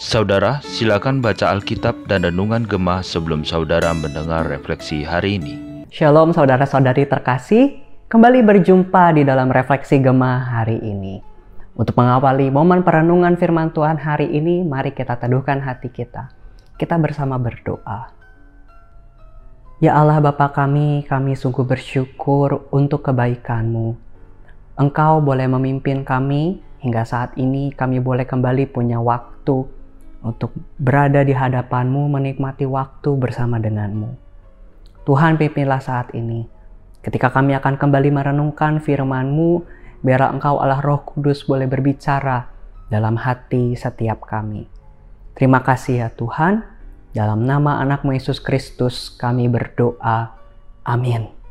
[0.00, 5.84] Saudara, silakan baca Alkitab dan Renungan Gemah sebelum saudara mendengar refleksi hari ini.
[5.92, 11.20] Shalom saudara-saudari terkasih, kembali berjumpa di dalam refleksi Gemah hari ini.
[11.76, 16.32] Untuk mengawali momen perenungan firman Tuhan hari ini, mari kita teduhkan hati kita.
[16.80, 18.08] Kita bersama berdoa.
[19.84, 24.11] Ya Allah Bapa kami, kami sungguh bersyukur untuk kebaikan-Mu.
[24.72, 29.68] Engkau boleh memimpin kami hingga saat ini kami boleh kembali punya waktu
[30.22, 34.14] untuk berada di hadapanmu, menikmati waktu bersama denganmu.
[35.02, 36.46] Tuhan pimpinlah saat ini.
[37.02, 39.66] Ketika kami akan kembali merenungkan firman-Mu,
[40.06, 42.46] biarlah Engkau Allah Roh Kudus boleh berbicara
[42.86, 44.70] dalam hati setiap kami.
[45.34, 46.62] Terima kasih ya Tuhan.
[47.12, 50.38] Dalam nama anakmu Yesus Kristus kami berdoa.
[50.86, 51.41] Amin.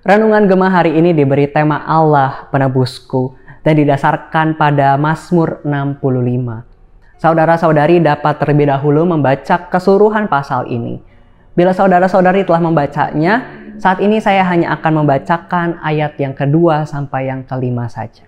[0.00, 7.20] Renungan Gemah hari ini diberi tema Allah penebusku dan didasarkan pada Mazmur 65.
[7.20, 11.04] Saudara-saudari dapat terlebih dahulu membaca keseluruhan pasal ini.
[11.52, 13.44] Bila saudara-saudari telah membacanya,
[13.76, 18.24] saat ini saya hanya akan membacakan ayat yang kedua sampai yang kelima saja.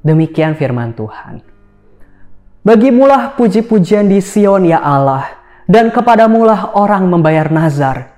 [0.00, 1.44] Demikian firman Tuhan.
[2.64, 5.28] Bagimulah puji-pujian di Sion ya Allah,
[5.68, 8.16] dan kepadamulah orang membayar nazar.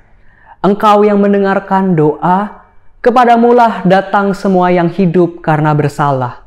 [0.63, 2.64] Engkau yang mendengarkan doa,
[3.05, 6.45] kepadamulah datang semua yang hidup karena bersalah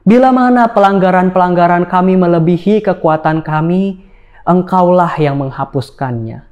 [0.00, 4.00] Bila mana pelanggaran-pelanggaran kami melebihi kekuatan kami,
[4.48, 6.48] engkaulah yang menghapuskannya.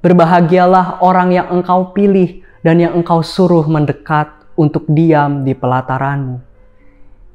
[0.00, 6.40] Berbahagialah orang yang engkau pilih dan yang engkau suruh mendekat untuk diam di pelataranmu.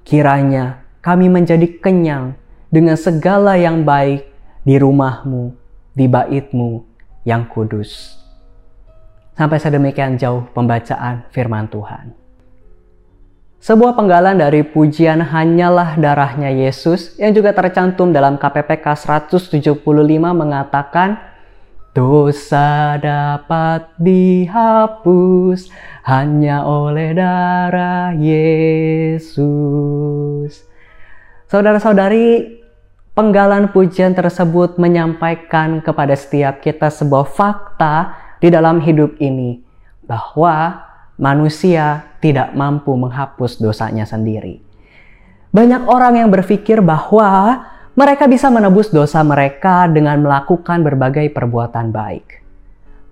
[0.02, 2.33] Kiranya kami menjadi kenyang
[2.73, 4.25] dengan segala yang baik
[4.65, 5.53] di rumahmu,
[5.93, 6.81] di baitmu
[7.30, 8.19] yang kudus.
[9.38, 12.17] Sampai sedemikian jauh pembacaan firman Tuhan.
[13.61, 19.77] Sebuah penggalan dari pujian Hanyalah Darahnya Yesus yang juga tercantum dalam KPPK 175
[20.33, 21.21] mengatakan
[21.93, 25.73] Dosa dapat dihapus
[26.05, 29.42] hanya oleh darah Yesus.
[31.49, 32.61] Saudara-saudari,
[33.17, 39.61] penggalan pujian tersebut menyampaikan kepada setiap kita sebuah fakta di dalam hidup ini
[40.05, 40.86] bahwa
[41.17, 44.61] manusia tidak mampu menghapus dosanya sendiri.
[45.52, 47.64] Banyak orang yang berpikir bahwa
[47.98, 52.45] mereka bisa menebus dosa mereka dengan melakukan berbagai perbuatan baik.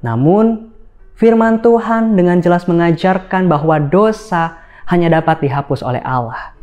[0.06, 0.70] Namun,
[1.18, 6.54] firman Tuhan dengan jelas mengajarkan bahwa dosa hanya dapat dihapus oleh Allah.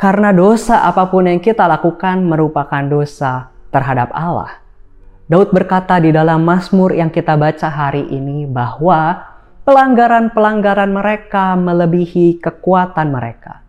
[0.00, 4.64] Karena dosa apa pun yang kita lakukan merupakan dosa terhadap Allah.
[5.30, 9.30] Daud berkata di dalam Mazmur yang kita baca hari ini bahwa
[9.62, 13.62] pelanggaran-pelanggaran mereka melebihi kekuatan mereka.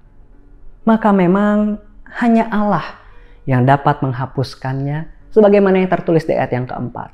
[0.89, 1.77] Maka memang
[2.17, 2.97] hanya Allah
[3.45, 7.13] yang dapat menghapuskannya sebagaimana yang tertulis di ayat yang keempat.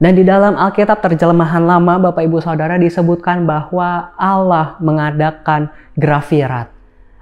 [0.00, 6.72] Dan di dalam Alkitab terjemahan lama Bapak Ibu Saudara disebutkan bahwa Allah mengadakan grafirat.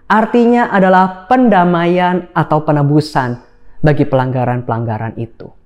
[0.06, 3.42] Artinya adalah pendamaian atau penebusan
[3.82, 5.63] bagi pelanggaran-pelanggaran itu.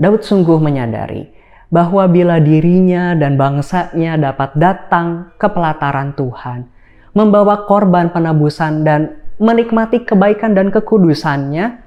[0.00, 1.28] Daud sungguh menyadari
[1.68, 6.64] bahwa bila dirinya dan bangsanya dapat datang ke pelataran Tuhan,
[7.12, 11.84] membawa korban penebusan dan menikmati kebaikan dan kekudusannya,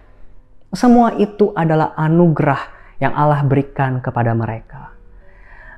[0.69, 2.61] semua itu adalah anugerah
[3.01, 4.93] yang Allah berikan kepada mereka.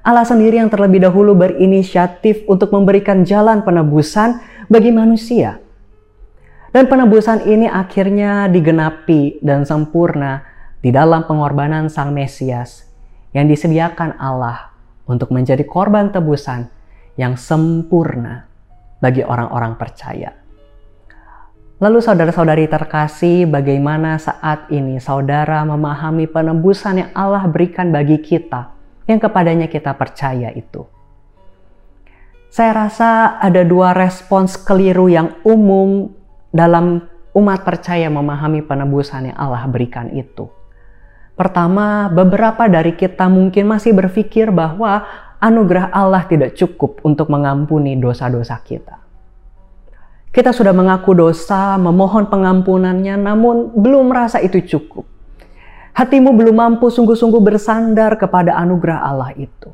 [0.06, 4.38] Allah sendiri yang terlebih dahulu berinisiatif untuk memberikan jalan penebusan
[4.69, 5.57] bagi manusia.
[6.69, 10.55] Dan penebusan ini akhirnya digenapi dan sempurna
[10.85, 12.85] di dalam pengorbanan Sang Mesias
[13.34, 14.69] yang disediakan Allah
[15.09, 16.69] untuk menjadi korban tebusan
[17.18, 18.46] yang sempurna
[19.01, 20.38] bagi orang-orang percaya.
[21.81, 28.69] Lalu saudara-saudari terkasih, bagaimana saat ini saudara memahami penebusan yang Allah berikan bagi kita,
[29.09, 30.85] yang kepadanya kita percaya itu?
[32.53, 36.13] Saya rasa ada dua respons keliru yang umum
[36.53, 37.03] dalam
[37.35, 40.54] umat percaya memahami penebusan yang Allah berikan itu.
[41.35, 45.03] Pertama, beberapa dari kita mungkin masih berpikir bahwa
[45.43, 49.03] anugerah Allah tidak cukup untuk mengampuni dosa-dosa kita.
[50.32, 55.08] Kita sudah mengaku dosa, memohon pengampunannya, namun belum merasa itu cukup.
[55.96, 59.72] Hatimu belum mampu sungguh-sungguh bersandar kepada anugerah Allah itu.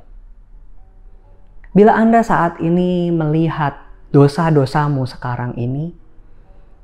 [1.74, 3.74] Bila Anda saat ini melihat
[4.14, 5.94] dosa-dosamu sekarang ini,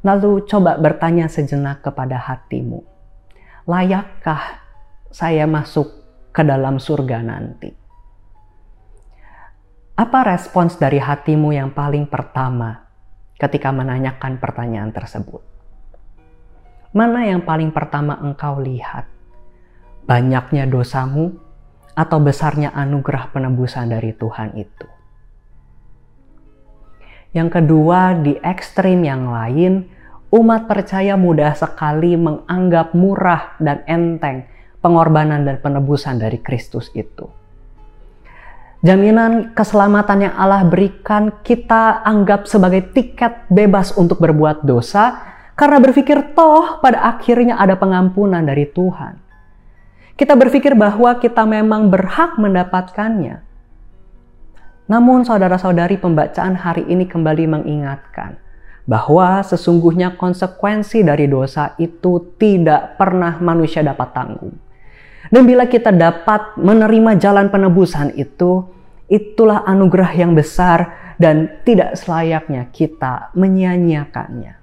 [0.02, 2.82] lalu coba bertanya sejenak kepada hatimu.
[3.70, 4.67] Layakkah
[5.12, 5.90] saya masuk
[6.36, 7.72] ke dalam surga nanti.
[9.98, 12.86] Apa respons dari hatimu yang paling pertama
[13.42, 15.42] ketika menanyakan pertanyaan tersebut?
[16.94, 19.10] Mana yang paling pertama engkau lihat?
[20.06, 21.36] Banyaknya dosamu
[21.98, 24.88] atau besarnya anugerah penebusan dari Tuhan itu?
[27.34, 29.90] Yang kedua, di ekstrim yang lain,
[30.30, 34.46] umat percaya mudah sekali menganggap murah dan enteng
[34.82, 37.28] pengorbanan dan penebusan dari Kristus itu.
[38.86, 46.38] Jaminan keselamatan yang Allah berikan kita anggap sebagai tiket bebas untuk berbuat dosa karena berpikir
[46.38, 49.18] toh pada akhirnya ada pengampunan dari Tuhan.
[50.14, 53.42] Kita berpikir bahwa kita memang berhak mendapatkannya.
[54.86, 58.38] Namun saudara-saudari pembacaan hari ini kembali mengingatkan
[58.86, 64.67] bahwa sesungguhnya konsekuensi dari dosa itu tidak pernah manusia dapat tanggung.
[65.28, 68.64] Dan bila kita dapat menerima jalan penebusan itu,
[69.12, 74.56] itulah anugerah yang besar dan tidak selayaknya kita menyia-nyiakannya.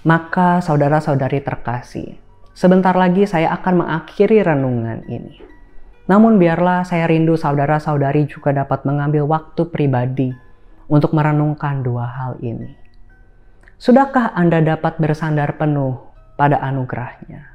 [0.00, 2.16] Maka saudara-saudari terkasih,
[2.56, 5.36] sebentar lagi saya akan mengakhiri renungan ini.
[6.08, 10.34] Namun biarlah saya rindu saudara-saudari juga dapat mengambil waktu pribadi
[10.90, 12.74] untuk merenungkan dua hal ini.
[13.78, 16.00] Sudahkah Anda dapat bersandar penuh
[16.34, 17.49] pada anugerahnya?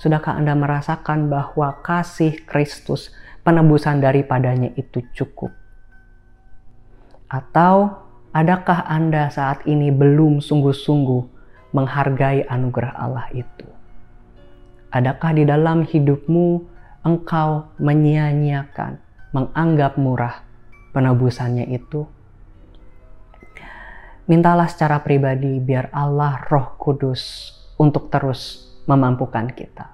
[0.00, 3.12] Sudahkah Anda merasakan bahwa kasih Kristus
[3.44, 5.52] penebusan daripadanya itu cukup?
[7.28, 8.00] Atau
[8.32, 11.22] adakah Anda saat ini belum sungguh-sungguh
[11.76, 13.68] menghargai anugerah Allah itu?
[14.88, 16.64] Adakah di dalam hidupmu
[17.04, 19.04] engkau menyia-nyiakan,
[19.36, 20.48] menganggap murah
[20.96, 22.08] penebusannya itu,
[24.24, 29.92] mintalah secara pribadi biar Allah Roh Kudus untuk terus memampukan kita.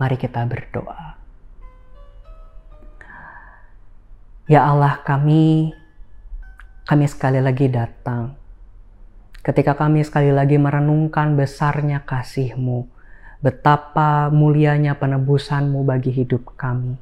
[0.00, 1.20] Mari kita berdoa.
[4.50, 5.70] Ya Allah kami,
[6.88, 8.34] kami sekali lagi datang.
[9.40, 12.84] Ketika kami sekali lagi merenungkan besarnya kasih-Mu,
[13.40, 16.98] betapa mulianya penebusanmu bagi hidup kami.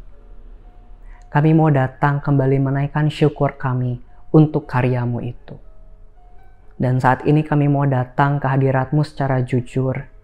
[1.28, 4.00] Kami mau datang kembali menaikkan syukur kami
[4.32, 5.56] untuk karyamu itu.
[6.78, 10.17] Dan saat ini kami mau datang ke hadiratmu secara jujur.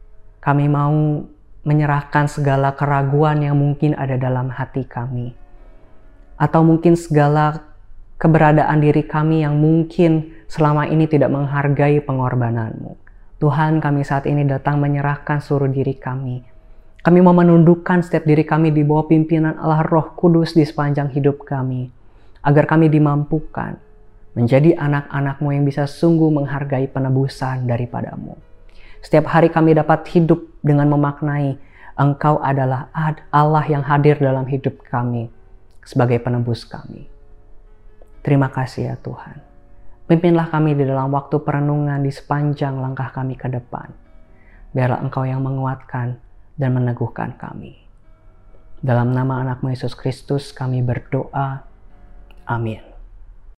[0.44, 1.24] Kami mau
[1.64, 5.32] menyerahkan segala keraguan yang mungkin ada dalam hati kami.
[6.36, 7.64] Atau mungkin segala
[8.20, 13.00] keberadaan diri kami yang mungkin selama ini tidak menghargai pengorbananmu.
[13.40, 16.44] Tuhan kami saat ini datang menyerahkan seluruh diri kami.
[17.04, 21.44] Kami mau menundukkan setiap diri kami di bawah pimpinan Allah Roh Kudus di sepanjang hidup
[21.44, 21.88] kami.
[22.44, 23.76] Agar kami dimampukan
[24.36, 28.53] menjadi anak-anakmu yang bisa sungguh menghargai penebusan daripadamu.
[29.04, 31.60] Setiap hari kami dapat hidup dengan memaknai
[31.94, 32.88] Engkau adalah
[33.30, 35.30] Allah yang hadir dalam hidup kami
[35.84, 37.06] sebagai penebus kami.
[38.24, 39.38] Terima kasih ya Tuhan.
[40.08, 43.92] Pimpinlah kami di dalam waktu perenungan di sepanjang langkah kami ke depan.
[44.72, 46.18] Biarlah Engkau yang menguatkan
[46.56, 47.76] dan meneguhkan kami.
[48.80, 51.62] Dalam nama anakmu Yesus Kristus kami berdoa.
[52.48, 52.93] Amin.